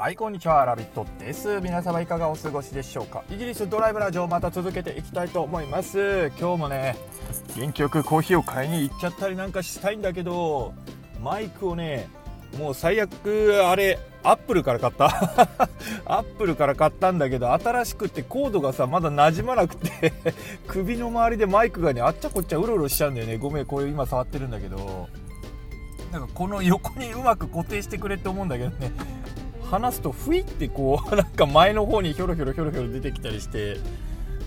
[0.00, 0.64] はいこんにちは。
[0.64, 1.60] ラビットです。
[1.60, 3.24] 皆様いかがお過ごしでしょうか？
[3.32, 6.30] イギリスドライブラジオまた続けていきたいと思います。
[6.38, 6.96] 今日もね
[7.56, 10.72] 元気よくコーヒーを買いに行っちゃったりなんかしたいんだけど
[11.20, 12.08] マイクをね
[12.60, 15.06] もう最悪あれアップルから買った？
[16.06, 20.12] アップルから買ったんだけど新しくてコードがさまだ馴染まなくて
[20.68, 23.36] 首の周りでマイクがねあっちゃこっちゃうろうろしちゃうんだよね。
[23.36, 25.08] ごめんこれ今触ってるんだけど。
[26.12, 28.92] なんかこの横にうまく固定してくれって思うんだけどね。
[29.70, 33.76] 話すとふいってこう なんか前の方にひょろひょろひょろひょろ出てきたりして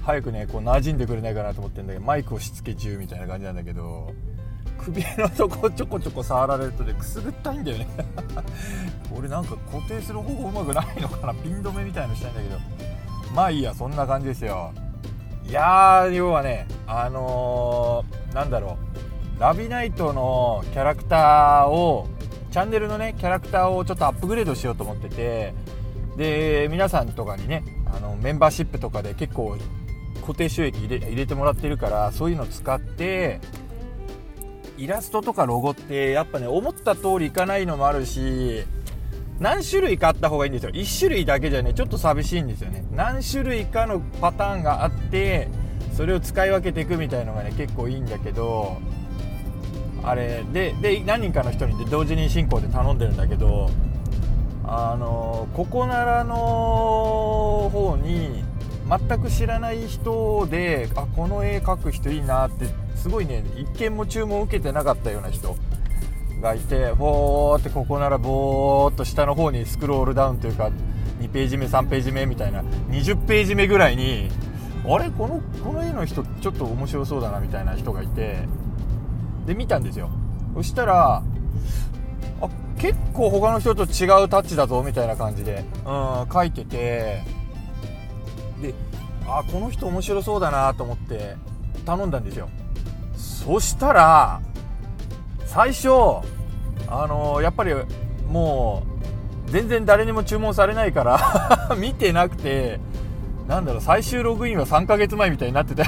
[0.03, 4.13] 早くねこう馴染んでくれないかなと思ってんだけどマイクをしつけ中みたいな感じなんだけど
[4.79, 7.87] 首のとこちょこちょこ触られるとねくすぐったいんだよね。
[9.15, 11.33] 俺なんか固定する方法うまくないのかな？
[11.35, 12.57] ピン止めみたいのしたいんだけど。
[13.35, 14.71] まあいいやそんな感じですよ。
[15.47, 18.77] いやー要はねあのー、なんだろ
[19.37, 19.39] う。
[19.39, 22.07] ラビナイトのキャラクターを
[22.51, 25.53] チャンネルのねキャラクターをちょっとアップグレードしようと思ってて
[26.17, 29.57] で皆さんとかにねあのメンバーシップとかで結構
[30.21, 33.39] 固定収益入れ入れてもらってるからそういうの使って
[34.77, 38.63] イラストとかロゴってやっぱね思った通りいかないのもあるし
[39.39, 40.71] 何種類かあった方がいいんですよ。
[40.71, 42.85] 1種類だけじゃねちょっと寂しいんですよね。
[42.91, 45.47] 何種類かのパターンがあって
[45.95, 48.77] それを使い分けていくみたいのがね結構いいんだけど
[50.03, 53.69] あれでで何人かの人に同時に進行で頼んでるんだけど
[54.63, 58.43] あのここならの方に
[58.87, 65.55] 全く知らない人であこの絵描く人いいなってすごいね一見も注文受けてなかったような人
[66.41, 70.71] がいてボーってここならボーっと下の方にスクロールダウンというか
[71.19, 74.29] 2ページ目3ページ目みたいな20ページ目ぐらいに
[74.85, 78.47] あれこのこの絵の人ちょっと面白そうだなみたいな人がいて
[79.45, 80.09] で見たんですよ。
[80.55, 81.23] そしたら
[82.41, 87.23] あ結構他の人と違うタッチだぞみたいな感じで、うん、書いてて
[88.61, 88.73] で
[89.25, 91.35] あこの人面白そうだなと思って
[91.85, 92.49] 頼んだんですよ。
[93.15, 94.41] そしたら
[95.45, 95.89] 最初
[96.87, 97.73] あのー、やっぱり
[98.27, 98.83] も
[99.47, 102.79] う全然誰にも注文されないから 見てなくて
[103.47, 105.83] なんだろう最終ログインは3ヶ月前みたいになってて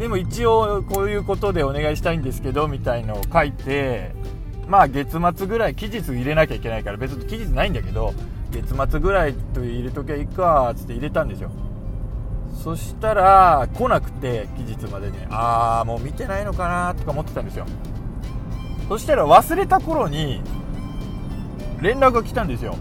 [0.00, 4.14] でも一応こういうことでお願いしたいんですけどみたいのを書いて
[4.66, 8.14] まあ月末ぐらい期日入れなきゃいけないから別に期日ないんだけど
[8.50, 11.50] 月末ぐらいと入れときゃいいかっつって入れたんですよ。
[12.64, 15.18] そしたら来なくて期日までに。
[15.28, 17.66] ああもう見てないのかなとか思ってたんですよ。
[18.88, 20.40] そしたら忘れた頃に
[21.82, 22.74] 連絡が来たんですよ。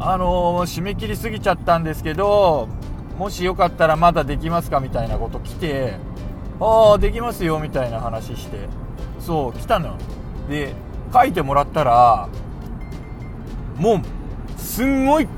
[0.00, 2.68] あのー、締め切りすぎちゃったんですけど
[3.16, 5.94] もしよかったらまだできますかみたいなこと来て
[6.64, 8.68] ああできますよみたいな話して。
[9.20, 9.88] そう来たの。
[9.88, 9.96] よ
[10.48, 10.74] で
[11.12, 12.28] 書いてもらったら
[13.76, 15.28] もうすんごい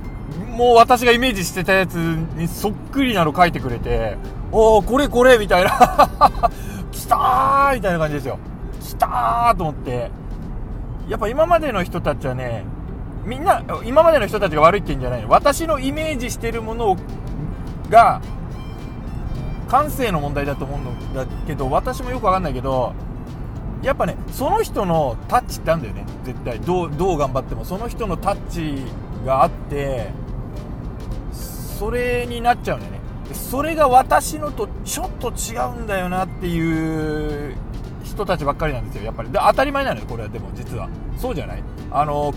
[0.50, 4.16] もう私がイメージしてたやつにそっくりなの書いてくれて
[4.50, 5.70] おおこれこれみたいな。
[6.92, 8.38] 来たーみたいな感じですよ。
[8.80, 10.10] 来たーと思って。
[11.08, 12.64] やっぱ今までの人たちはね
[13.24, 15.28] みんな今までの人たちが悪いって言うんじゃないの。
[15.28, 16.96] 私のイメージしてるもの
[17.90, 18.20] が
[19.68, 22.92] 感性の問題だと思うんだけど私もよくわかんないけど
[23.82, 26.06] やっぱねその人のタッチってあるんだよね。
[26.24, 26.60] 絶対。
[26.60, 28.82] どうどう頑張ってもその人のタッチ
[29.24, 30.10] があって
[31.78, 33.00] それになっちゃうんだよね。
[33.32, 37.56] それが私のとちょっと違うんだよなっていう
[38.04, 39.30] 人たちばっかりなんですよやっぱり。
[39.30, 40.28] で当たり前なのよこれは。
[40.28, 40.88] でも実は。
[41.16, 41.62] そうじゃない。
[41.90, 42.32] あの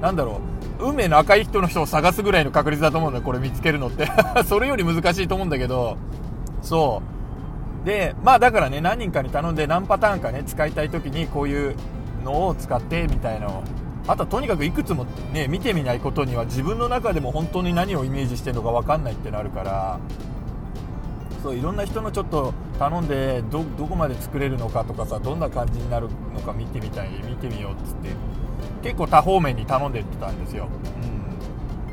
[0.00, 0.40] なんだろ
[0.80, 0.86] う。
[0.86, 4.08] 運命の赤い人の人を探すぐらいの確率だと思うんだよこれ見つけるのって。
[4.46, 5.96] それより難しいと思うんだけど
[6.64, 7.02] そ
[7.82, 7.86] う。
[7.86, 11.76] でまあだからね何人かに頼んで何パターンかね使いたい時にこういう
[12.24, 13.62] のを使ってみたいの。
[14.06, 20.00] あとはとにかくいくつもね見てみないことには自分の中でも本当に何をイメージしてるのか分かんないってなるから。
[21.42, 28.08] そういろんな人のちょっと頼んでどこまで作れるのかとかさどんな感じになるのか見てみたい見てみようっつって。
[28.82, 30.68] 結構多方面に頼んでってたんですよ、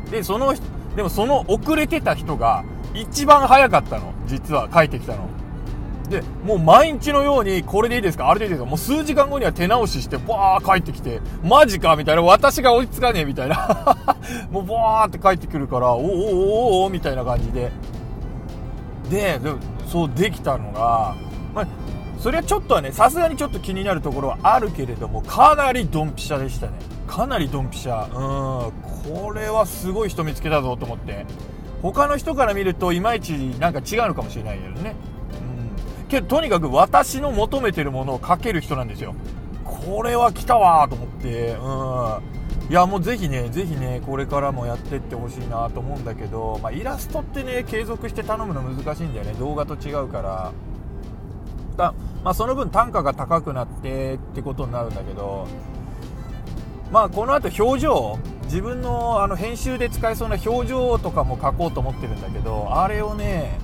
[0.05, 0.53] うん、でその
[0.95, 4.13] でもその遅れてた人が一番早かったの。
[4.31, 5.27] 実は帰ってきたの。
[6.09, 8.29] でもう毎日のようにこれでいいですか？
[8.29, 8.65] あれでいいですか？
[8.65, 12.21] もう数時間後には手直ししてバー帰ってきてマジかみたいな。
[12.21, 13.97] 私が追いつかねえみたいな。
[14.51, 17.71] もうバーって帰ってくるからおおおおおみたいな感じで。
[19.09, 19.51] でで
[19.87, 21.15] そうできたのが、
[21.53, 21.67] まあ、
[22.17, 26.73] それはちょっとはねさすがにちょっと気になるところはあるけれどもかなりドンピシャでしたね。
[27.07, 28.05] かなりドンピシャ。
[28.07, 28.71] うん
[29.13, 31.25] これはすごい人見つけたぞと思って。
[31.81, 34.95] 他の人から見るといまいちなんか違うのかもしれないけどね、
[36.01, 39.15] うん、けどとにかく私の求めてるものをかける人なんですよ。
[39.63, 41.55] これは来たわと思って。
[41.55, 42.69] うん。
[42.69, 49.33] いやもうぜひねぜひねこれからもやってってほしいなと思うんだけど、まあ、イラストってね継続して頼むの難しいんだよね。
[49.33, 50.51] 動画と違うから。
[51.77, 51.93] だ、
[52.23, 55.47] まあ、その分単価が高くなってってことになるんだけど
[56.91, 58.19] まあこの後表情
[58.51, 63.57] 自分のあの編集で使えそうな表情とかも書こうと思ってるんだけどあれをね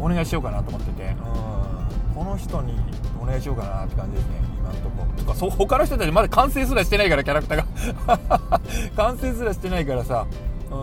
[0.00, 1.02] お願いしようかなと思ってて。
[1.02, 2.14] うん。
[2.14, 2.72] この人に
[3.20, 5.04] お願いしようかなって感じですね今のとこ。
[5.04, 8.60] ろとかそう他の人たちまだ完成すらしてないからキャラクターが。
[8.96, 10.26] 完成すらしてないからさ。
[10.70, 10.74] う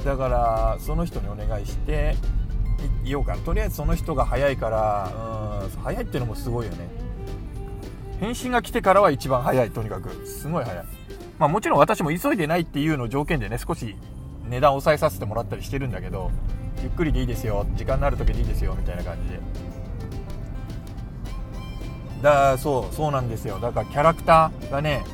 [0.00, 0.04] ん。
[0.04, 2.14] だからその人にお願いして
[3.04, 3.38] いようかな。
[3.38, 5.10] とりあえずその人が早いから
[5.64, 5.82] うん。
[5.82, 6.88] 早いっていうのもすごいよね。
[8.20, 10.24] 返信が来てからは一番早いとにかく。
[10.24, 10.84] すごい早い
[11.38, 13.96] まあもちろん私も急いでないっていうの条件でね少し
[14.48, 16.30] 値段を抑えさせてもらったりしてるんだけど
[16.82, 19.40] ゆっくりでいいですよ時間のある時でいいですよみたいな感じで。
[22.22, 23.58] だそうそうなんですよ。
[23.60, 25.04] だからキャラクターがね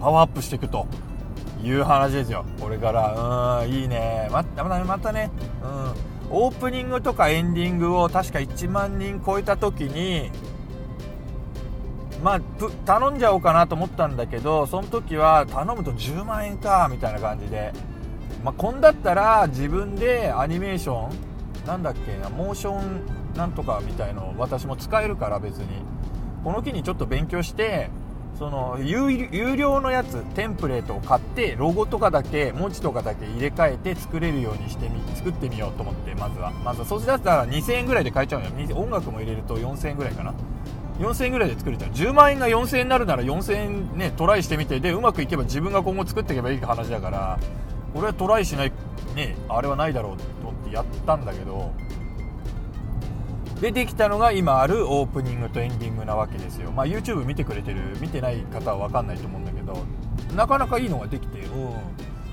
[0.00, 0.86] パワーアップしていくと
[1.62, 2.44] いう話ですよ。
[2.60, 4.28] これからうんいいね。
[4.30, 5.30] またまたね
[5.62, 6.10] うん。
[6.32, 10.30] オープニングとかエンディングを確か1万人超えた時に
[12.22, 12.40] まあ
[12.86, 17.72] 頼んじゃおうかなと思ったんだけどその時は頼むと10万円かみたいな感じで。
[18.44, 25.66] まあ、こんだったら自分でアニメーションなんだっけなモーションなんとかみたいの私も使えるから別に。
[26.42, 27.90] この機にちょっと勉強して
[28.38, 36.50] その有料のやつテンプレートを買ってロゴとかだけ文字とかだけ入れ替えて作れるようにしてみ作ってみようと思ってまずは。
[36.64, 38.76] まずはそうしたら2000円ぐらいで買えちゃうのよ。
[38.76, 40.32] 音楽も入れると4000円ぐらいかな。
[41.00, 44.80] 4000円ぐらいで作れちゃう10万円が4000円になるなら4000円ねトライしてみて。
[44.80, 47.38] でうまくいけば自分が今後作っていけばいい話だから。
[47.94, 48.72] 俺はトライしない
[49.16, 51.72] ねあれはないだろうと思ってやったんだけど。
[53.60, 56.70] でできたのが今あるオープニングとエンディングなわけですよ。
[56.70, 59.76] まあ YouTube 見てくれてる見てない方は分かんないと思うんだけど。
[60.36, 61.74] なかなかいいのができてうん。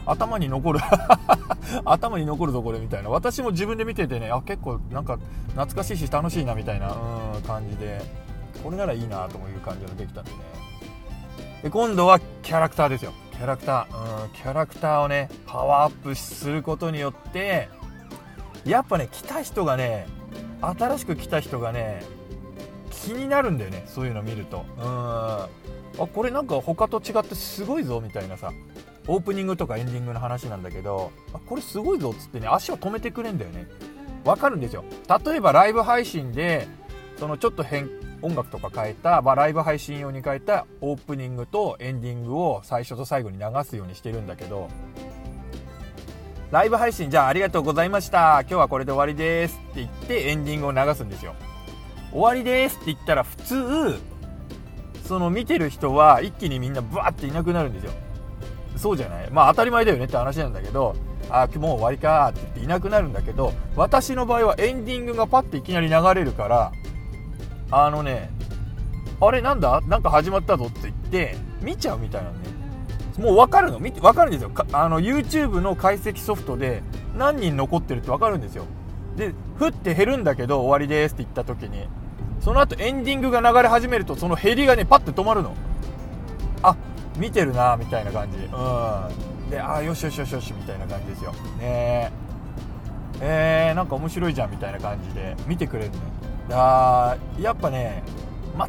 [0.05, 0.79] 頭に残る。
[1.83, 3.09] 頭に残るぞこれみたいな。
[3.09, 5.17] 私も自分で見ててねあ結構なんか
[5.49, 6.91] 懐かしいし楽しいなみたいな
[7.35, 8.26] うん感じで。
[8.63, 10.37] これならいいなという感じができたんでね
[11.63, 17.69] で今度はキャラクターですよキャラクター、うん、キャラクターをね、パワーアップすることによって、
[18.65, 20.07] やっぱね、来た人がね、
[20.59, 22.01] 新しく来た人がね、
[22.89, 24.65] 気になるんだよね、そういうの見ると。
[24.77, 24.83] うん。
[24.83, 25.49] あ、
[26.11, 28.51] これなんか他と違ってすごいぞ、みたいなさ。
[29.07, 33.67] オープニングとかエンディングの話なんだけど、あ、これすごいぞ、っつってね、足を止めてくれんだよね。
[34.25, 34.83] わかるんですよ。
[35.23, 36.67] 例えばライブ配信で、
[37.19, 37.87] そのちょっと変
[38.21, 44.69] 音楽とか変えた、まあ、ライブ配信用に変えたオープニングとエンディングを最初と最後に流すようにしてるんだけど
[46.51, 48.39] ライブ配信じゃあありがとうございました。
[48.41, 51.35] 今日はこれで終わりですって言ってエンディングを流すんですよ。
[52.11, 53.99] 終わりですって言ったら普通
[55.03, 57.91] その見てる人は一気にみんなブワーっていなくなるんですよ。
[58.77, 59.29] そうじゃない？
[59.29, 60.95] まあ当たり前だよねって話なんだけど
[61.29, 66.71] あもう終わりかって言っていなくなるんだけど私の場合はエンディングがパッていきなり流れるから
[67.69, 68.29] あのね、
[69.19, 69.81] あれなんだ？
[69.81, 72.37] なんか始まったぞって言って、見ちゃうみたいなね。
[73.17, 73.79] もう分かるの？
[73.79, 74.51] 見て、分かるんですよ。
[74.73, 76.83] あの、YouTube の解析ソフトで
[77.17, 78.65] 何人残ってるって分かるんですよ。
[79.15, 81.87] で、ふって減るんだけど、終わりですって言った時に、
[82.39, 85.55] その後エンディングが流れ始めると、その減りがね、パッて止まるの。
[86.61, 86.77] あ、
[87.17, 88.37] 見てるなみたいな感じ。
[88.37, 89.49] うん。
[89.49, 91.31] で、あ、よしよしよしよし、みたいな感じですよ。
[91.31, 92.11] ねえ。
[93.19, 95.97] えー、なんか面白いじゃん、みたいな感じで、見てくれるね。
[96.51, 98.03] あやっぱね、
[98.57, 98.67] ま、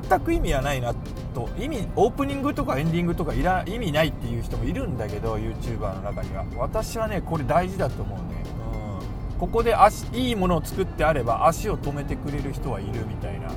[0.00, 0.94] 全く意味はないな
[1.34, 1.48] と。
[1.58, 6.44] 意味オープニングとかエンディングとかいら意味ないっていう人もいるんだけど YouTuber の中には。
[6.56, 8.24] 私はねこれ大事だと思うね、
[9.32, 13.48] うん、ここで足いいものを作ってあれば足を止めてくれる人はいるみたいな。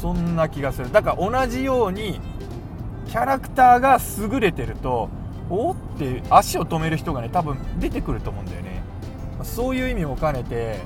[0.00, 0.92] そんな気がする。
[0.92, 2.20] だから同じように
[3.08, 3.98] キャラクターが
[4.32, 5.08] 優れてると
[5.48, 8.82] おって足を止める人がね多分出てくると思うんだよね。
[9.42, 10.80] そういう意味も兼ねて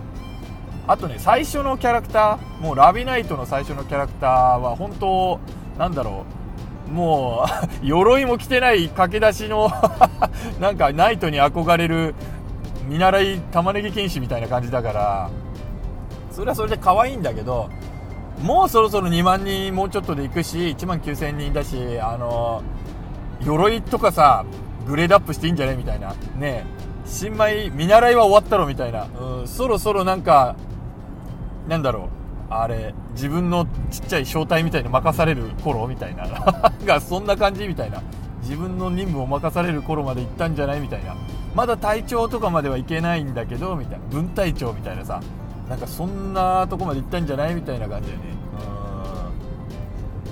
[0.87, 5.41] あとね最初のキャラクターもうラビナイトの最初のキャラクターは本当
[5.79, 6.25] なんだろ
[6.89, 7.47] うも
[7.83, 9.71] う 鎧も着てない駆け出しの
[10.61, 12.15] なんかナイトに憧れる
[12.89, 15.31] 見習い玉ねぎ剣士みたいな感じだから
[16.31, 17.69] それはそれで可愛いんだけど
[18.43, 22.63] もうそろそろ2万人もうちょっとで行くし1万9000人だしあの
[23.41, 24.45] 鎧とかさ
[24.87, 26.15] グレードアップしていいんじゃねみたいな。
[26.37, 26.65] ね
[27.07, 30.55] 新米見習いは終わったろみたいな、うん、そろそろなんか
[31.71, 32.09] なんだろ
[32.51, 32.53] う。
[32.53, 36.25] あれ自分のちっちゃい正体みたいに任される頃みたいな。
[36.85, 38.03] がそんな感じみたいな。
[38.43, 41.15] 自分の任務を任される頃まで行ったんじゃないみたいな。
[41.55, 44.05] まだ隊長とかまではいけないんだけどみたいな。
[44.07, 45.21] 分隊長みたいなさ。
[45.69, 48.25] なんかそんなとこまで行ったんじゃないみたいな感じだよね。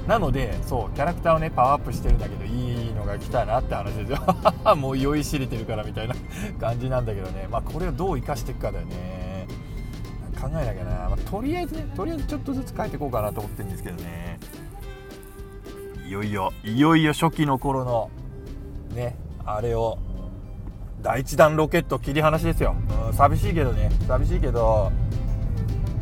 [0.09, 4.19] なのでそうキャラクターをねパワーアップしてるんだけどいいのが来たなって話ですよ。
[4.75, 6.17] もう酔いしれてるからみたいな
[6.59, 7.47] 感じなんだけどね。
[7.49, 9.18] まあこれをどう生かしていくかだよね。
[10.41, 14.39] 考えなきゃな、まあ、とりあえずねとりあえずちょっとずつ変えていこうかなと思ってるんですけどね。
[16.07, 18.11] いよいよいよいよ初期の頃の
[18.95, 19.99] ねあれを
[21.03, 22.75] 第1弾ロケット切り離しですよ、
[23.07, 23.91] うん、寂しいけどね。
[24.07, 24.91] 寂しいけど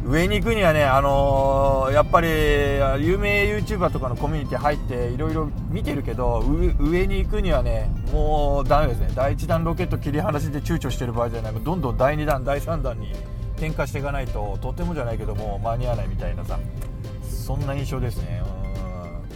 [0.05, 6.45] 上に行くにはね、あのー、やっぱり有名 YouTuber とかのコミュニティ入っていろいろ見てるけど
[6.79, 9.11] 上に行くにはねもうダメですね。
[9.17, 11.55] 第1弾ロケット切り離しで躊躇してる場合じゃない。
[11.55, 13.13] どんどん第2弾第3弾に
[13.57, 16.59] 転化していかないととてもじゃないけども間に合わないみたいなさ
[17.23, 18.43] そんな印象ですね。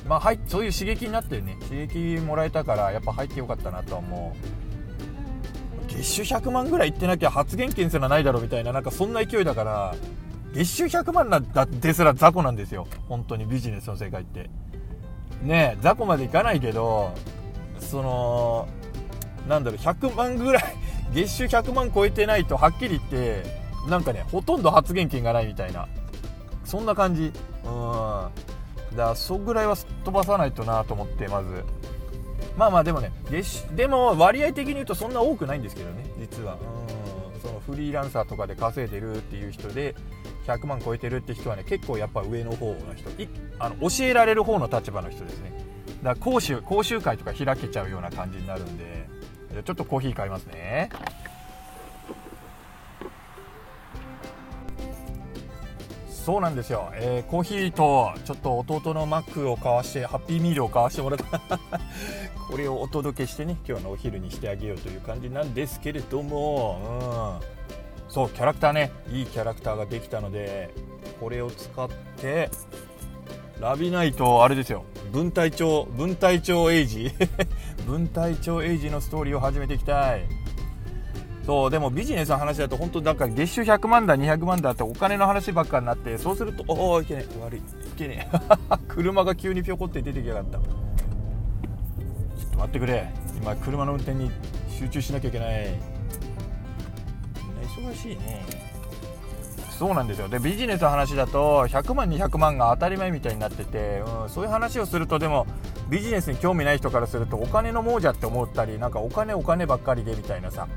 [0.05, 0.09] うん。
[0.09, 1.57] まあはいそういう刺激になってね。
[1.69, 5.91] 刺激もらえたからやっぱ入ってよかったなとは思う。
[5.93, 9.95] 月収100万ぐらいいってなきゃ発言権すらないだろみたいななんかそんな勢いだから
[10.53, 12.87] 月収100万なんだですら雑魚なんですよ。
[13.09, 14.51] 本当にビジネスの世界って。
[15.43, 17.15] ねえ雑魚までいかないけど
[17.79, 18.69] その
[19.49, 20.65] なんだろう100万ぐらい
[21.13, 25.89] 月収100万超えてないとはっきり言ってなんかねほとんど発言権がないみたいな。
[26.65, 27.23] そんな感じ。
[27.23, 27.31] うん。
[27.31, 28.31] だか
[28.93, 31.65] らそぐらいはすっ飛ばさないとなと思ってまず。
[32.57, 33.13] まあまあでもね
[33.75, 36.55] でも割合的に言うとそんな多くないんですけどね実は。
[36.55, 37.41] うん。
[37.41, 39.95] そのフリーランサーとかで稼いでるっていう人で
[40.47, 43.11] 100万超えてるって人はね結構やっぱ上の方の人。
[43.59, 45.53] あの教えられる方の立場の人ですね。
[46.03, 49.01] だから講習講習会とか開けちゃうような感じになるんで。
[49.65, 50.91] ちょっとコーヒー買いますね。
[56.25, 61.41] そうなんですよ、えー、コーヒーとちょっと弟のマックを買わしてハッピーミールを買わしてもらった。
[62.51, 67.39] これをお届けしてね今日のお昼にしてあげようという感じなんですけれども、
[68.09, 68.13] うん。
[68.13, 68.93] そうキャラクターね。
[69.11, 70.75] いいキャラクターができたので
[71.21, 72.51] これを使って
[73.59, 74.85] ラビナイトあれですよ。
[75.13, 77.13] 分隊長分隊長エイジ。
[77.87, 80.40] 分隊長エイジのストーリーを始めていきたい。
[81.51, 87.63] そうでもビジネスの話だと本当なんか月収100万だ200万だってお金の話ばっかになってそうするとおおいけねえ悪いい
[87.99, 88.39] けねえ。
[88.87, 90.59] 車が急にぴょこって出てきやがった。
[90.59, 93.13] ちょっと待ってくれ。
[93.43, 94.31] 今車の運転に
[94.69, 95.71] 集中しなきゃいけない。
[97.43, 98.47] みんな忙しいね。
[99.77, 100.29] そうなんですよ。
[100.29, 105.49] でビジネスの話だと100万200万が当たり前みたいになってて、うん、そういう話をするとでも
[105.89, 110.69] ビジネスに興味ない人からするとお金の亡者って思ったりなんかお金お金ばっかりでみたいなさ。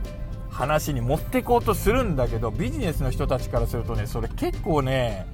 [0.54, 5.26] 話に持っていこうとするんだけどビジネスの人たちからするとねそれ結構ね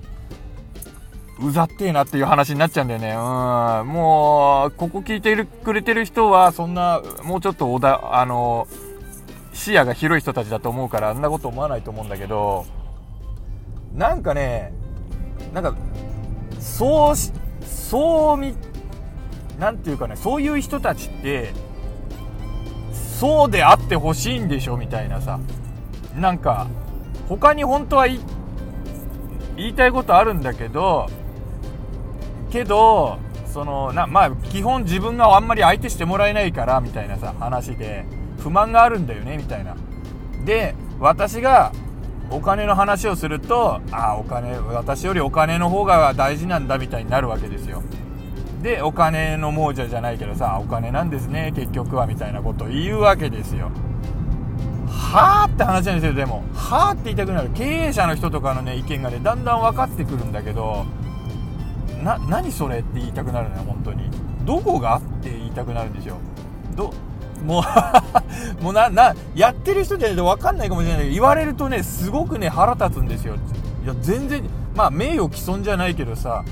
[1.42, 3.12] うざってえなっていう話になっちゃうんだよね。
[3.12, 3.88] うん。
[3.88, 8.68] もう、ここ聞いてくれてる人は、そんな、もうちょっとおだ、あの
[9.60, 12.66] 視野が広い人たちだと思うからあんなこと思わないと思うんだけど
[13.94, 14.72] なんかね
[15.54, 15.76] なんか
[16.60, 17.34] そうし
[17.66, 18.56] そうみ
[19.60, 21.52] なんていうかねそういう人たちって
[23.20, 25.42] そうであってほしいんでしょみたいなさ。
[26.16, 26.68] なんか
[27.28, 28.20] 他に本当は言
[29.58, 31.08] いたいことあるんだけど
[32.50, 38.06] けどそのなまあ基本自分があんまり相手してもらえないからみたいなさ話で
[38.40, 39.76] 不満があるんだよねみたいな。
[40.46, 41.74] で私が
[42.32, 47.84] お金の話をするとああお金私よりお金の方が大事なんだみたいになるわけですよ。
[48.62, 53.72] でお金の亡者じゃないけどさお金なんですね結局はみたいなことを言うわけですよ。
[54.88, 56.44] はあって話なんですよでも。
[56.54, 57.50] はあって言いたくなる。
[57.54, 60.86] 経営者の人とかのね意見がねだんだん分かってくるんだけど
[62.04, 64.10] な何それって言いたくなるのよ本当に。
[64.46, 66.18] どこがって言いたくなるんですよ。
[66.75, 66.94] ど
[67.44, 67.63] もう
[68.63, 73.36] もうな、な、やってる人じゃないと分かんないかもしれないけど、言われるとね、すごくね、腹立つんですよ。
[73.84, 74.44] いや、全然、
[74.75, 76.44] まあ、名誉毀損じゃないけどさ、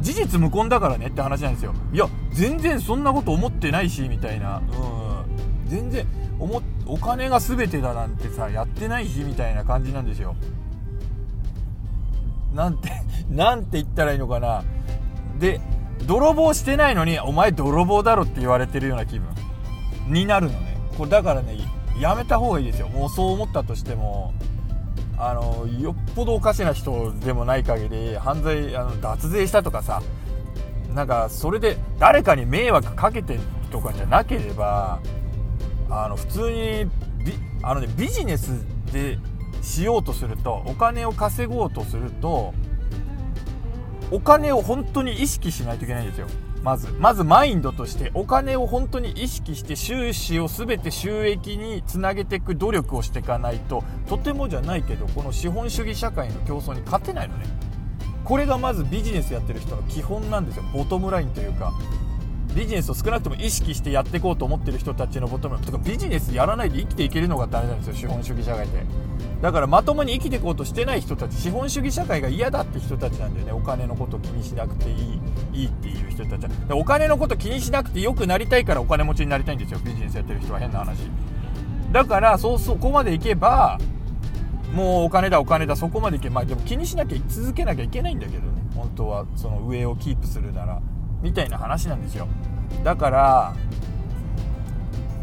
[0.00, 1.74] 事実無根だからねって話なんですよ。
[1.92, 4.58] いや、全然そんなこと思ってないし、みたいな。
[4.58, 5.68] うん。
[5.68, 6.06] 全然、
[6.38, 10.34] おお金が全てだなんてさ、やってないし、みたいな感じなんですよ。
[12.54, 12.90] なんて、
[13.30, 14.64] なんて言ったらいいのかな。
[15.38, 15.60] で、
[16.06, 19.28] 泥棒してないのに、お前泥棒だろって言われてるような気分。
[20.10, 21.56] になるのねこれだからね
[21.98, 24.34] やめた方がいいですよもうそう思ったとしても
[25.22, 30.02] あのよっぽどおかしな人でもない限り犯罪あの脱税したとかさ
[30.94, 33.38] なんかそれで誰かに迷惑かけて
[33.70, 35.00] とかじゃなければ
[35.90, 36.86] あの普通に
[37.24, 39.18] ビあの、ね、ビジネスで
[39.60, 42.54] しようとするとお金を稼ごうとすると
[44.10, 46.26] お金を本当に意識しないといけないんですよ。
[46.62, 57.46] まずまずマインドとしてお金を本当に意識して収支を全て収益につなげていく努力をしていかないととてもじゃないけどこの資本主義社会の競争に勝てないのね。
[58.24, 60.64] これがまずビジネスやってる人の基本なんですよ。
[60.72, 61.72] ボトムラインというか
[62.54, 68.84] ビジネスを少なくとも意識してやっていこうと思ってる人たちのボトムとかビジネスやらないで生きていけるのがダメなんですよ資本主義社会で
[69.40, 73.52] だからまともに生きていこうとしてない人たち資本主義社会が嫌だって人たちなんだよね。
[73.52, 75.20] お金のこと気にしなくていい
[75.54, 76.42] いいっていう人たち。
[76.42, 79.80] はお金のこと気にしなくてよくなりたいからお金持ちになりたいんですよ。
[79.82, 80.98] ビジネスやってる人は変な話。
[81.90, 83.78] だからそうそこまでいけば
[84.74, 85.74] もうお金だお金だ。
[85.74, 88.48] そこまでいけば、まあ、でも気にしなきゃ続けなきゃいけないんだけどね。
[88.74, 90.82] 本当はその上をキープするなら。
[91.22, 92.28] みたいな話なんですよ。
[92.84, 93.54] だから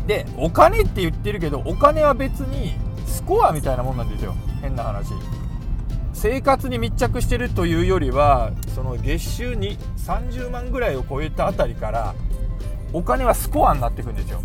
[0.06, 2.76] でお金って言ってるけどお金は別に
[3.06, 4.36] スコアみたいなもんなんですよ。
[4.62, 5.12] 変な話。
[6.14, 12.16] 生活に密着してるというよりはその月収に30万ぐらいを超えたあたりから
[12.92, 14.42] お金はスコアになっていくんですよ。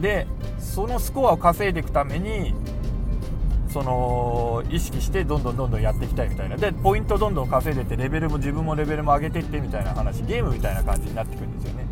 [0.00, 0.26] で
[0.58, 2.54] そのスコアを稼いでいくために
[3.72, 6.56] その意識してどんどんどんどんやっていきたいみたいな。
[6.56, 11.86] でポイントどんどん稼いでってレベルも自分もレベルも上げていってみたいな話ゲームみたいな感じになってくるんですよね。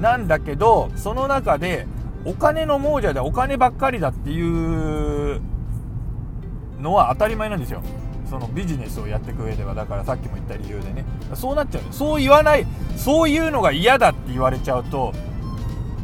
[0.00, 1.86] なんだけどその中で
[2.26, 5.40] お金の亡者でお金ばっかりだっていう
[6.78, 7.82] のは当たり前なんですよ。
[8.28, 9.74] そのビジネスをやっていく上では。
[9.74, 11.04] だからさっきも言った理由でね。
[11.34, 12.66] そうなっちゃうそう言わない
[12.96, 15.14] そういうのが嫌だって言われちゃうと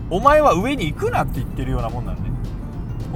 [0.09, 2.26] お前は上に行くなって言ってるようなもんなんで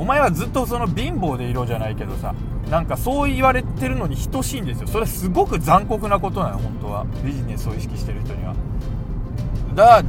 [0.01, 2.35] お前はずっとその貧乏でいろじゃないけどさ
[2.71, 4.87] なんかそう言われてるのに等しいんですよ。
[4.87, 7.05] それはすごく残酷なことなの本当は。
[7.23, 8.55] ビジネスを意識してる人には。
[9.75, 10.03] だ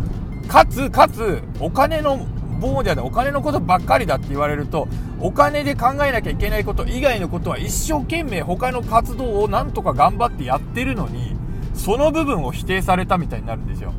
[0.47, 2.25] かつかつお金の
[2.61, 4.87] 亡者でお金のことばっかりだって言われると
[5.19, 11.35] お金で考えなきゃいけないこと以外のことは一生懸命他の活動をなんとか頑張ってやってるのに
[11.73, 13.93] その部分を否定されたみたいになるんですよ。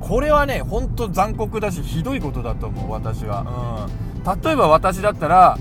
[0.00, 3.86] これはねほんと残酷だしひどいことだと思う私は。
[3.86, 4.07] うん。
[4.36, 5.58] 例えば私だったら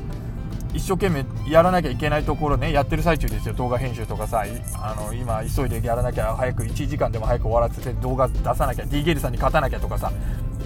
[0.74, 3.54] 一生懸命やらなきゃいけないところねやってる最中ですよ。
[3.56, 4.44] 動画編集とかさ
[4.76, 10.12] あの今急いでやらなきゃ早く1時間でも早く終わらせて動画出さなきゃ D ゲルさんに勝たなきゃとかさ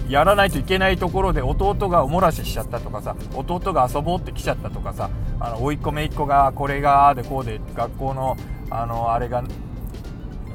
[0.08, 5.08] やらないといけないところで弟がおもらししちゃったとかさ弟が遊ぼうって来ちゃったとかさ
[5.40, 8.36] あの甥っ子姪っ子がこれがでこうで学校の
[8.70, 9.44] あのあれが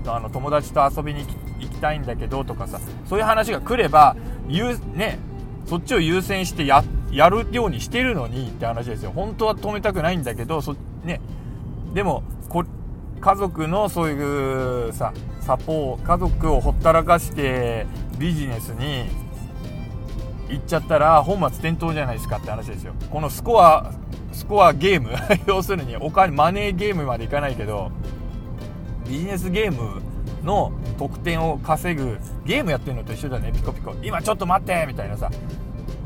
[0.06, 1.26] あの友達と遊びに
[1.60, 4.16] 行きたいんだけどとかさそういう話が来れば
[4.48, 5.20] 言うね
[5.66, 9.12] そっちを優先してややるようにしてるのにって話ですよ。
[9.13, 11.22] 本当は止めたくないんだけどそね。
[11.93, 12.63] でもこ
[13.20, 17.86] 家族のそういうさサポート家族をほったらかして
[18.20, 19.06] ビジネスに
[20.50, 22.93] 行っちゃったら本末転倒じゃないですかって話ですよ。
[23.10, 23.93] このスコア
[24.32, 25.12] スコアゲーム
[25.48, 27.91] 要するにお金マネーゲームまでいかないけど
[29.08, 30.02] ビジネスゲーム
[30.43, 33.52] の得点を稼ぐゲームやってるのと一緒だね。
[33.52, 33.96] ピコピコ。
[34.04, 35.32] 今ちょっと待ってみたいなさ。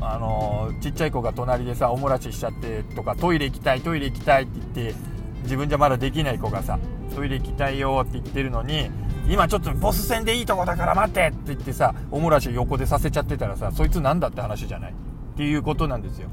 [0.01, 4.95] あの、ちっちゃい子が隣でさおもらししちゃってとかトイレ行きたいトイレ行きたいって言って
[5.43, 6.79] 自分じゃまだできない子がさ
[7.15, 8.89] トイレ行きたいよって言ってるのに
[9.27, 14.91] 今ちょっとボス戦でいいとこだから待ってって言ってさおもらし横でさせちゃってたらさそいつなんだって話じゃない？
[14.91, 14.95] っ
[15.37, 16.29] ていうことなんですよ。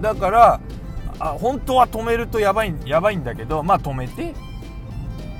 [0.00, 0.60] だから
[1.20, 4.34] あ本当は止めるとやばいやばいんだけどまあ止めて。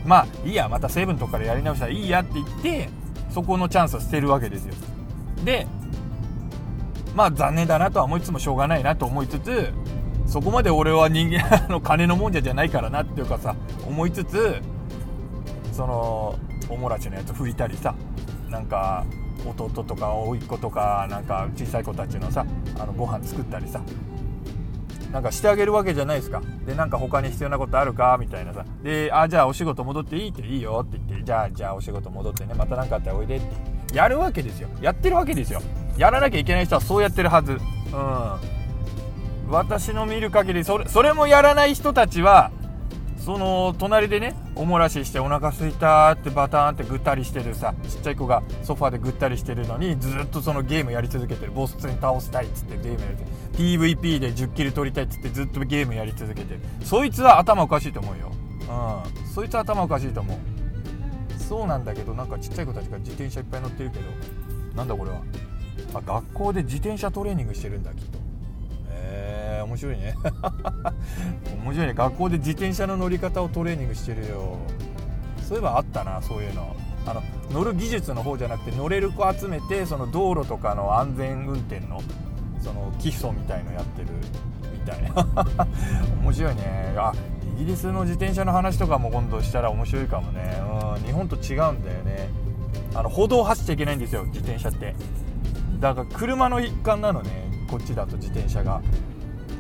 [0.07, 2.89] まあいいやまたセブンとかでやり直したらいいやって言って
[3.31, 4.75] そこのチャンスを捨てるわけですよ。
[5.45, 5.67] で
[7.19, 9.73] まあ残念だなとは思いつつもしょうがないなと思いつつ
[10.25, 14.63] そこまで俺は人間の金のもんじゃじゃないからなっていうかさ思いつつ
[15.73, 17.93] そのおもらしのやつ拭いたりさ
[18.49, 19.05] なんか
[19.45, 22.47] 弟とか甥っ子とかなんか小さい子たちのさ
[22.79, 23.83] あのご飯作ったりさ
[25.11, 26.41] なんかしてあげるわけじゃないですか。
[26.67, 28.65] でなんか他に必要なことあるかみたいなさ。
[28.85, 33.97] であじゃあお仕事戻っていいっていいよって言ってじゃあじゃあお仕事戻ってねまた何かあったらおいでって。
[33.97, 34.69] やるわけですよ。
[34.83, 35.63] やってるわけですよ。
[35.99, 37.53] やらなきゃいけない人はそうやってるはず。
[37.53, 37.61] うん。
[39.51, 42.51] 私の見る限りそれそれもやらない人たちは
[43.19, 51.53] その隣でねおもらししてお腹すいたってバターンってぐったりしてるさちっちゃい子がソファでぐったりしてるのにずっとそのゲームやり続けてる。
[51.53, 56.61] ボス戦倒したいっつってゲームやり続けて PVP で10キル取りたいっつってずっとゲームやり続けてる。
[56.85, 58.31] そいつは頭おかしいと思うよ。
[58.61, 59.27] うん。
[59.35, 60.39] そいつは頭おかしいと思う。
[61.43, 64.05] そうなんだけどなんかちっちゃい子たちが自転車いっぱい乗ってるけど
[64.77, 65.23] なんだこれは。
[65.95, 68.19] あ学校で自転車トレーニングしてるんだきっと。
[68.91, 70.15] へえ面白いね。
[71.65, 71.95] 面白いね。
[71.95, 74.57] 学校で自転車の乗り方をトレーニングしてるよ。
[75.43, 76.77] そういえばあったなそういうの。
[77.07, 82.03] あの乗る技術の方じゃなくて乗れる子集めてその道路とかの安全運転の
[82.61, 84.09] その基礎みたいのやってる
[84.73, 85.67] みたいな。
[86.23, 86.95] 面白いね。
[86.97, 87.13] あ
[87.57, 90.61] イギリスの自転車の話とかも今度したら面白いかもね。
[90.97, 92.29] うん日本と違うんだよね。
[92.95, 94.95] あの歩道走っちゃいけないんですよ自転車って。
[95.81, 97.49] だから車の一環なのね。
[97.71, 98.83] こっちだと自転車が。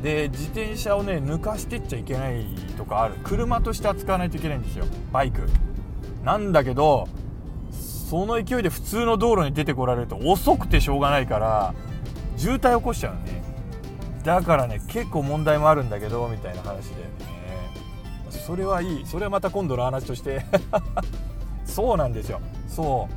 [0.02, 3.14] で自転車をね抜かしてっちゃいけないとかある。
[3.24, 4.86] 車として扱わないといけないんですよ。
[5.12, 5.42] バイク。
[6.24, 7.08] なんだけど
[7.70, 11.74] その勢いで普通の道路に出てこられると遅くてしょうがないから
[12.36, 13.42] 渋滞起こしちゃうね。
[14.24, 16.88] だからね結構問題もあるんだけどみたいな話だよね。
[18.30, 19.06] それはいい。
[19.06, 20.44] それはまた今度の話として。
[21.64, 22.40] そうなんですよ。
[22.66, 23.08] そ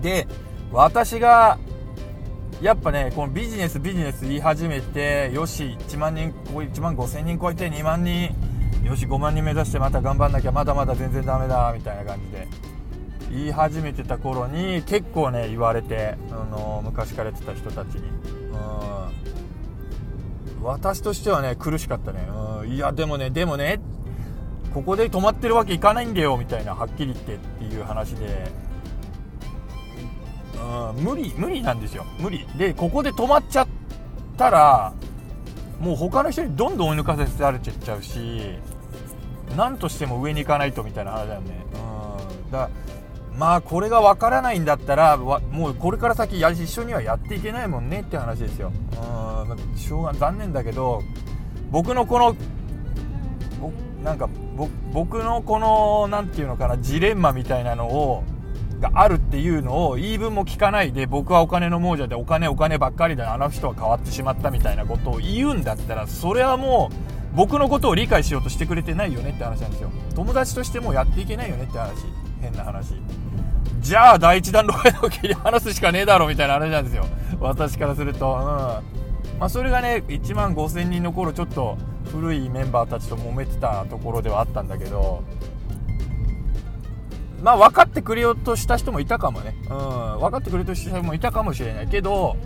[0.00, 0.02] う。
[0.02, 0.26] で
[0.70, 1.58] 私が
[2.60, 8.34] やっぱねこのビジネスビジネス言い始めてよし1万人1万5000人超えて2万人
[8.84, 12.48] よし5万人目指してまた頑張んなきゃまだまだ全然ダメだみたいな感じで
[13.30, 18.08] 言い始めてた頃に結構ね言われて、あの昔からやってた人たちに、
[20.56, 22.26] うん、私としてはね苦しかったね、
[22.62, 23.80] うん、いやでもねでもね
[24.72, 28.50] ここで止まってるわけいかないんだよみたいなはっきり言ってっていう話で、
[30.68, 32.04] うん、無理無理なんですよ。
[32.18, 32.46] 無理。
[32.58, 33.68] でここで止まっちゃっ
[34.36, 34.92] たら
[35.80, 38.58] もう他の人にどんどん追い抜かせられちゃうし
[39.56, 41.64] 何としても上に行かないとみたいな話だよね。
[42.44, 42.50] うん。
[42.50, 42.68] だ
[43.34, 48.72] まあこれが分からないんだったらもうこれから先や一緒にはやっていけないもんねって話ですよ。
[48.92, 49.76] うん。
[49.76, 51.00] しょうが残念だけど
[51.70, 52.36] 僕のこの
[54.02, 54.28] なんか
[54.92, 58.24] 僕のこの何て言うのかなジレンマみたいなのを
[58.80, 69.90] があるっていうのを言い分も聞かないで僕はお金の亡者でお金お金ばっかりであの人は変わってしまったみたいなことを言うんだったらそれはもう僕のことを理解しようとしてくれてないよねって話なんですよ。
[70.14, 72.06] 友達としてもやっていけないよねって話。
[72.40, 72.94] 変な話。
[73.80, 77.06] じゃあ第一弾路の切り離すしかねえだろみたいな話なんですよ。
[77.38, 78.26] 私からすると。
[78.26, 79.38] うん。
[79.38, 81.76] まあそれがね1万5000人の頃ちょっと
[82.10, 85.22] 古いメンバーたちと揉めてたところではあったんだけど
[87.42, 89.54] まあ分かってくれようとした人もいたかもね。
[89.70, 90.20] うん。
[90.20, 92.36] 分かってくれようとした人もいたかもしれないけど、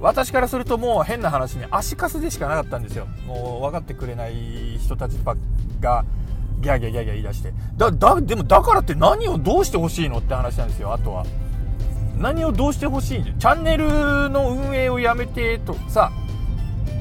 [0.00, 3.06] 私からするともう変な話に足かすでしかなかったんですよ。
[3.26, 5.36] もう分かってくれない人たちばっ
[5.82, 6.04] か、
[6.60, 7.52] ギャーギャーギャーギャー言い出して。
[7.76, 11.24] だ、だ、でもだからって何をどうしてほしいのって話なんですよ、あとは。
[12.18, 16.12] 何をどうしてほしいチャンネルの運営をやめてとさ、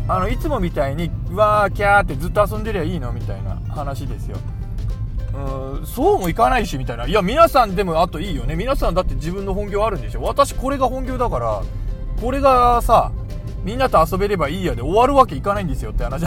[0.08, 3.12] あの、いつもみたいに、わー、キャーってずっと遊んでりゃいいの？
[3.12, 4.38] みたいな話ですよ。
[5.34, 7.08] うん、そうもいかないし、みたいな。
[7.08, 8.56] いや、皆さんでもあといいよね。
[8.56, 11.62] 皆さんだって自分の本業あるんでしょ私これが本業だから、
[12.22, 13.12] これがさ、
[13.64, 16.26] みんなと遊べればいいやで終わるわけいかないんですよって話。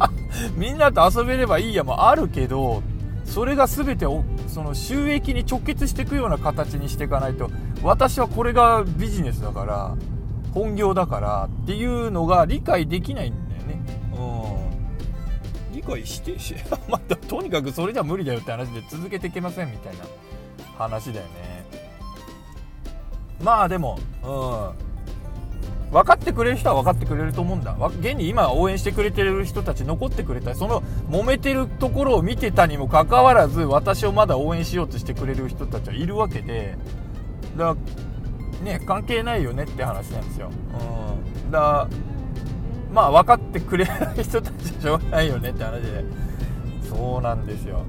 [0.56, 2.82] みんなと遊べればいいやもあるけど、
[3.24, 4.06] それが全て
[4.48, 7.50] その収益に直結していくような形にしていかないと、
[7.82, 9.94] 私はこれがビジネスだから、
[10.52, 13.32] 本業だからっていうのが理解できない。
[15.86, 16.54] 理解してし、
[16.88, 20.04] まあ、 とにかくそれじゃ無理だよって話で続けていけませんみたいな
[20.78, 21.64] 話だよね。
[23.42, 24.92] まあでもうん。
[25.92, 27.76] 分かってくれる人は分かってくれると思うんだ。
[28.00, 36.78] 現に今応援してくれてる人たち残ってくれたその揉めてるところを見てたにもかかわらず私をまだ応援しようとしてくれる人たちはいるわけで。
[37.58, 37.76] だか
[38.64, 40.50] らね関係ないよねって話なんですよ。
[41.44, 41.50] うん。
[41.50, 41.88] だ
[42.92, 46.04] まあ分かってくれない人たちしょうがないよねって話で。
[46.88, 47.86] そうなんですよ、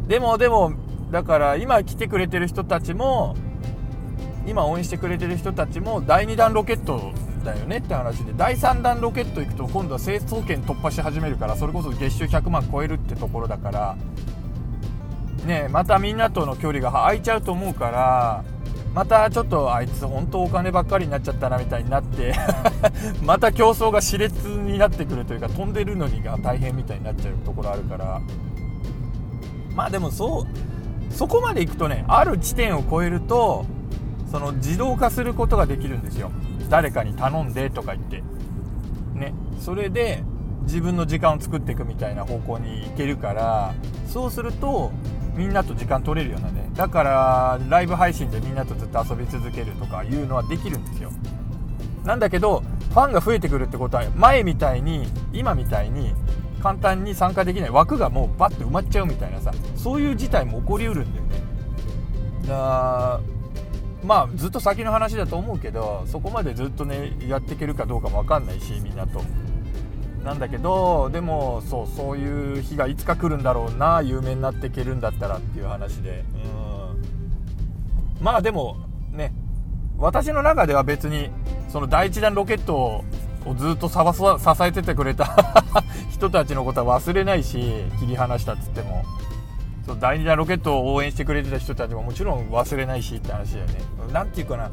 [0.00, 0.74] うん、でもでも
[1.10, 3.34] だから今来てくれてる人たちも
[4.46, 7.12] 今応援してくれてる人たちも第2弾ロケット
[7.44, 8.32] だよねって話で。
[8.36, 13.96] 第3弾ロケット行くと今度は成層圏突破し始めるからそれこそ月収100万超えるってところだから。
[15.44, 18.44] ねまたみんなとの距離が空いちゃうと思うから
[18.94, 22.32] またちょっとあいつ本当お金ばっかりになっちゃったなみたいになって
[23.24, 28.20] また競争が熾烈になってくるというか飛んでるのにが大変みたいになっちゃうところあるから。
[29.74, 33.66] まあでもそうそこまでいくとねある地点を超えると
[34.30, 36.30] その自動化することができるんですよ。
[36.70, 38.22] 誰かに頼んでとか言って。
[39.14, 39.34] ね。
[39.58, 40.22] それで
[40.62, 43.74] 自分の時間を作っていくみたいな方向に行けるから
[44.06, 44.92] そうすると
[45.34, 51.10] みんなと時間取れるようなねだからライブ配信でみんなとずっと遊び続けるとかいうのはできるんですよ。
[52.04, 56.14] なんだけどファンが増えてくるってことは前みたいに今みたいに
[56.62, 61.34] 簡単に参加できない枠がもうバッて埋まっちゃうみたいなさそういう事態も起こりうるんだよね。
[62.48, 63.20] だ
[64.04, 69.22] まあずっと先の話だと思うけどそこまでずっとねやっていけるかどうかも分かんないしみんなと。
[70.24, 76.24] なんだけどでもそうそういう日がいつか来るんだろうな有名になっていけるんだったらっていう話で。
[76.34, 78.24] うん。
[78.24, 78.76] まあでも
[79.12, 79.32] ね
[79.98, 81.30] 私の中では別に
[81.68, 83.04] その第一弾ロケットを
[83.56, 83.98] ずっと支
[84.62, 85.36] えててくれた
[86.10, 89.04] 人たちのことは忘れないし切り離したっつっても。
[89.84, 93.74] その第二弾ロケットを応援してくれてた人たちももちろん忘れないしって話だよね。
[94.14, 94.70] なんていうかな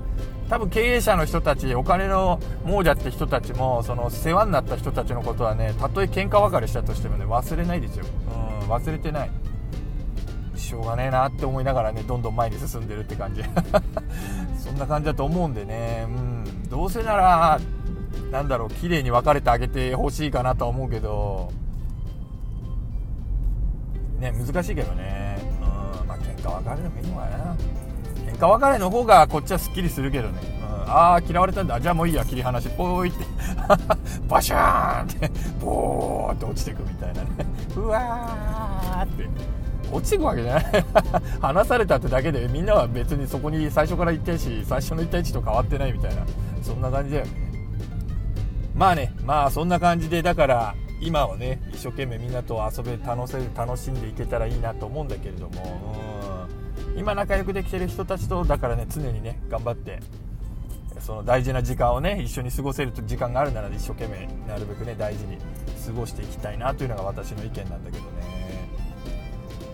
[0.51, 8.05] 多分経営者の人たちお金の亡者って人たちもその世話になった人たちのことはねたとえ喧嘩別れしたとしてもね忘れないですよ、
[8.61, 9.31] うん、忘れてない。
[10.57, 13.41] しょうがねえなって思いながらねどんどん前に進んでるって感じ。
[14.59, 17.57] そんな感じだと思うんでね、うん、どうせなら
[18.29, 21.49] なんだろう綺麗に別れてあげてほしいかなとは思うけど。
[24.19, 25.39] ね難しいけどね。
[25.61, 27.80] うんまあ喧嘩別れでもいいのかな。
[28.41, 31.79] 喧嘩別れの方がこっちはすっきりするけどね、うん、ああ嫌われたんだ。
[31.79, 32.25] じゃあもういいや。
[32.25, 33.23] 切り離しポーイって。
[34.27, 35.31] バシャーンって。
[35.59, 37.29] ボーって落ちてくみたいなね。
[37.77, 39.29] うわーって。
[39.91, 40.63] 落ちてくわけじゃない。
[41.39, 46.23] 話されたってだけでみんなは別にそこに最初から行ってし最初の1対1と変わってないみたいな。
[46.63, 47.31] そんな感じだよね。
[48.73, 49.13] まあね。
[49.23, 55.79] まあそんな感じでだから今をね一生懸命みんなと遊べ楽せ楽しんでいけたらいいなと思うんだけれども。
[56.05, 56.10] うん
[56.95, 59.99] 今仲良くできてる人たちとだからね常にね頑張って
[60.99, 65.37] その大事な時間をね一緒に過ごせる時間があるなら一生懸命なるべくね大事に
[65.85, 68.41] 過ごしていきたいなというのが私の意見なんだけどね。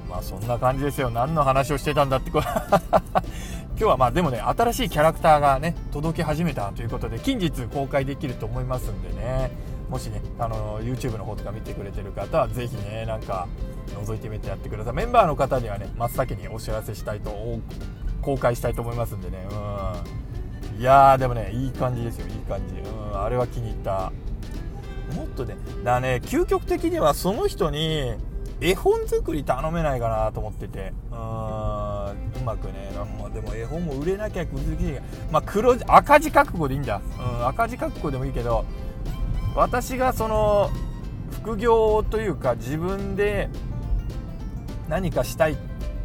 [0.10, 1.10] まあそんな感じですよ。
[1.10, 2.46] 何の話をしてたんだってこれ
[3.78, 9.52] 今日はまあでもね新しいキャラクターがね届き始めたということで近日公開できると思いますんでね。
[9.90, 13.48] もしねあの YouTube の方とか見てくれてる方は是非ねなんか
[13.88, 17.32] 覗いてみてやってくださいメンバーの方にはね真っ先にお知らせしたいと
[18.22, 19.48] 公開したいと思いますんでね。
[19.52, 20.80] うん。
[20.80, 22.28] いやーでもねいい感じですよ。
[22.28, 22.76] いい感じ。
[22.76, 23.22] うん。
[23.22, 24.12] あれは気に入った。
[25.16, 28.14] もっとねだね究極的にはその人に
[28.60, 30.94] 絵本作り頼めないかなと思ってて。
[31.12, 31.18] うん。
[31.18, 32.88] うまくね
[33.20, 35.00] まあ、でも絵本も売れなきゃ難しい
[35.32, 38.66] まあ黒赤字覚悟でいいんだ、うん、赤字覚悟でもいいけど
[39.56, 40.70] 私がその
[41.32, 43.50] 副業というか自分で
[44.88, 45.58] 何かしたいっ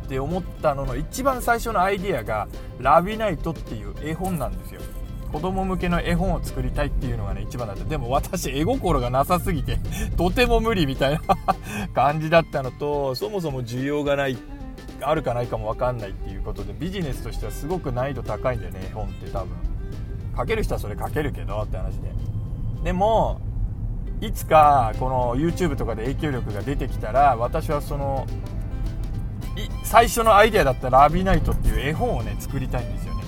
[0.09, 4.81] て思ったのの一番最初のアイディアが「ラビナイト」っていう絵本なんですよ。
[5.33, 7.85] 子供向けの絵本を作りたいっていうのがね一番だった。
[7.85, 9.79] でも私絵心がなさすぎて
[10.17, 11.21] とても無理みたいな
[11.95, 14.37] 感じだったのとそもそも需要がない
[15.01, 19.31] あるかないかも分かんないっていうことでビジネスとしてはすごく難易度高いんだよね絵本って。
[19.31, 19.49] 多分。
[20.37, 22.13] 書ける人はそれ書けるけどって話で。
[22.85, 23.41] でも
[24.21, 28.27] いつかこの YouTube とかで影響力が出てきたら私はその
[29.85, 33.23] 最初のアイデアだったラビナイトっていう絵本をね作りたいんですよね、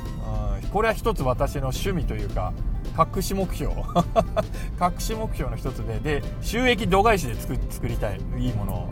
[0.62, 2.52] うん、これは一つ私の趣味というか
[2.96, 3.72] 隠し目標。
[4.80, 8.20] 隠し目標の一つでで収益度外視で作作りたい。
[8.38, 8.88] いいものを、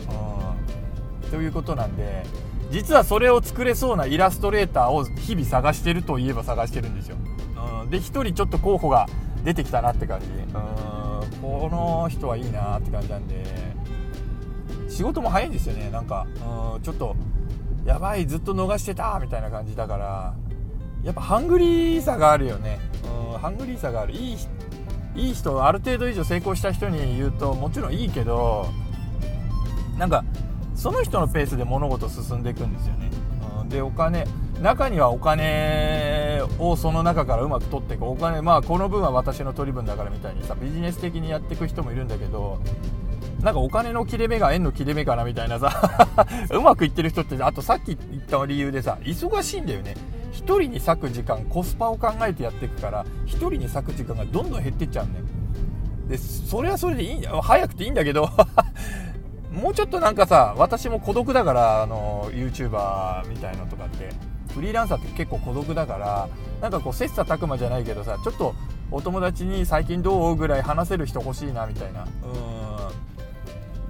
[1.24, 2.24] うん、ということなんで
[2.70, 7.16] 実はそれを作れそうなイラストレーターを日々探してるといえば探してるんですよ、
[7.82, 9.06] うん、で1人ちょっと候補が
[9.44, 10.26] 出てきたなって感じ。
[10.26, 11.02] うん
[11.42, 13.44] この人はいいなって感じなんで
[14.92, 15.90] 仕事も早いんですよね。
[15.90, 16.26] なんか
[16.74, 17.16] うんちょっと
[17.84, 20.34] やばいずっと逃してたみたいな感じだから
[21.02, 22.78] やっぱハングリーさがあるよね。
[23.32, 24.12] うんハングリーさがある。
[24.12, 24.36] いい
[25.14, 28.66] いい人ある程度以上成功した人に言うともちろんいいけど
[29.98, 30.24] なんか
[30.74, 33.10] その人のペースで物事進んでいくんですよね、
[33.60, 34.26] うん、でお金
[34.62, 38.06] 中にはお金をその中からうまく取っていく。
[38.06, 42.60] お金まあこの分は私の取り分だからみたいにさビジネス的にやっていく人もいるんだけど
[43.42, 46.06] なんかお金の切れ目が円の切れ目かなみたいなさ。
[46.50, 49.96] うまくいってる人ってあとさっき言った理由でさ忙しいんだよね。
[50.32, 55.24] 1人に割く時間コスパを考えてやっていくから1人に割く時間がどんどん減っていっちゃうんだよ。
[56.08, 58.30] でそれはそれでいいんだよ早くていいんだけど。
[59.52, 64.10] もうちょっとなんかさ私も孤独だからあの YouTuber みたいのとかって。
[64.54, 66.28] フリーランサーって結構孤独だから
[66.60, 68.54] なんかこう切磋琢磨じゃないけどさちょっと
[68.90, 70.36] お友達に最近どう？
[70.36, 72.02] ぐらい話せる人欲しいなみたいな。
[72.02, 72.06] うん。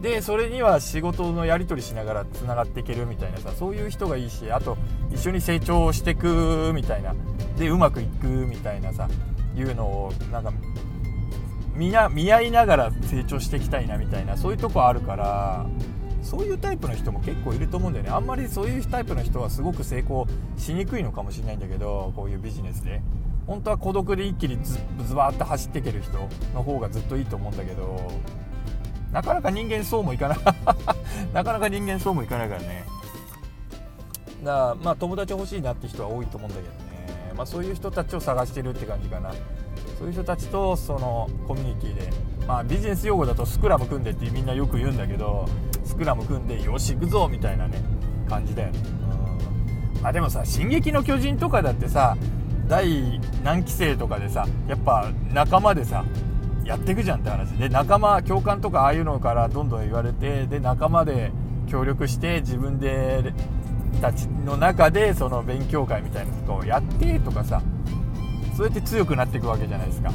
[0.03, 4.77] でそれには仕事のやり取りしながらつながっていけるみたいなさそういう人がいいしあと
[5.13, 7.15] 一緒に成長していくみたいな
[7.57, 9.09] でうまくいくみたいなさ
[9.55, 10.53] いうのをなんか
[11.77, 15.67] 見合いながら成長していきたいなみたいなそういうとこあるから
[16.23, 18.11] そういうタイプの人も結構いると思うんだよね。
[18.11, 23.01] あんまりそういうタイプの人はすごく成功しにくいのかもしれないんだけどこういうビジネスで。
[23.45, 26.17] 本当は孤独で一気にズズバーって走っていける人
[26.55, 27.99] の方がずっといいと思うんだけど
[29.13, 30.39] なかなか人間そうもいかない
[31.33, 32.85] なかなか人間そうもいかないからね。
[34.43, 37.35] だからまあ友達欲しいなって人は多いと思うんだけどね。
[37.37, 39.33] まあそういう人たちを探してるって感じかな。
[39.99, 42.11] そういう人たちとそのコミュニティで。
[42.47, 45.47] まあビジネス用語だとスクラム組んでってみんなよく言うんだけど
[45.85, 47.81] スクラム組んでよし行くぞみたいなね
[48.29, 48.81] 感じだよね。
[49.97, 50.03] うん。
[50.03, 52.17] まあでもさ「進撃の巨人」とかだってさ
[52.67, 56.05] 第何期生とかでさやっぱ仲間でさ
[56.65, 57.49] やっていくじゃんって話。
[57.51, 61.33] で仲間共感とかああいうのからどんどん言われてで仲間で
[61.69, 63.33] 協力して自分で
[64.01, 67.63] たちの中でその勉強会みたいなことをやってとかさ
[68.57, 70.13] そうやって強くなっていくわけじゃないですか、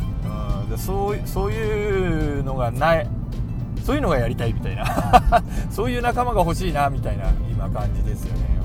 [0.63, 3.07] うん、でそうそういうのがない
[3.83, 4.85] そういうのがやりたいみたいな。
[5.71, 8.59] そういう仲間が欲しいなみたいなイな感じですよね、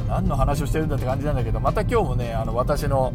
[0.00, 3.14] うん、何の話をしてるんだって感じなんだけどまた今日もねあの私の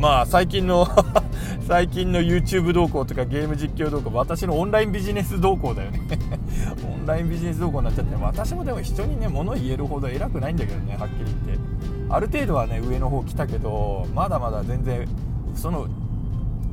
[0.00, 0.88] まあ最近の
[1.68, 6.00] 最近の YouTube 動向とかゲーム実況動向私のオンラインビジネス動向だよね。
[6.90, 11.60] オンラインビジネス動向になっちゃって私もでも人にね物言えるほど偉くないんだけどねはっきり言って。
[12.08, 15.06] ある程度はね上の方来たけどまだまだ全然
[15.54, 15.86] その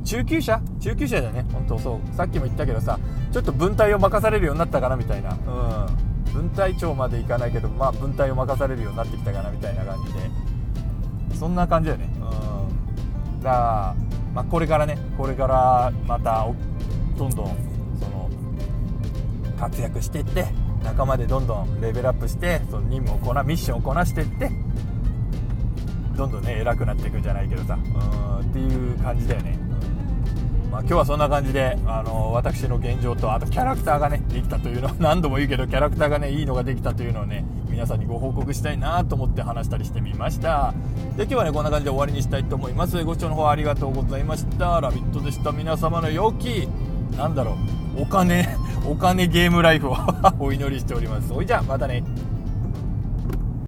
[0.04, 0.62] 中級者？
[0.80, 2.16] 中級者だよね本当そう。
[2.16, 2.98] さっきも言ったけどさ
[3.30, 5.32] ちょっと分隊を任されるようになったかなみたいな。
[5.32, 6.32] うん。
[6.32, 10.18] 分隊長までいかないけどまあ分隊を任されるようになってきたかなみたいな感じで。
[11.34, 12.07] そんな感じだよね。
[13.42, 16.46] だからまあ、これからねこれからまた
[17.16, 17.56] どんどん
[17.98, 18.30] その
[19.58, 20.46] 活躍していって
[20.84, 24.50] 仲間でどんどんレベルアップしてその任務をこなミッションをこなしていって
[26.16, 27.74] どんどんね偉くなっていくんじゃないけどさ。
[27.74, 29.58] うんっていう感じだよね、
[30.70, 37.44] まあ、今日はそんな感じであの私の現状とあとキャラクターがねできたというのを何度も言うけどキャラクターがねいいのができたというのをね
[37.78, 40.74] 皆さんにご報告したいなと思って話したりしてみました。
[41.16, 43.04] で今日はねこんな感じで終わりにしたいと思います。
[43.04, 44.80] ご視聴の方ありがとうございました。
[44.80, 46.66] ラビットでした皆様の良き
[47.16, 47.56] なんだろ
[47.96, 48.48] うお金
[48.84, 49.96] お金ゲームライフを
[50.40, 51.28] お祈りしております。
[51.28, 52.02] それじゃあまたね。